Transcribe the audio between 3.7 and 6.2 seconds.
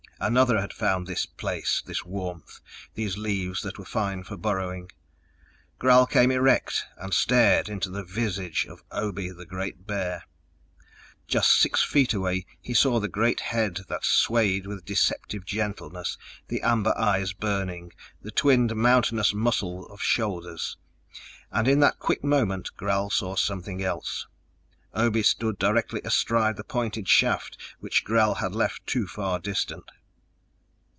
were fine for burrowing. Gral